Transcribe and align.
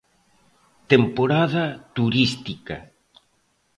Temporada 0.93 1.65
turística. 2.01 2.75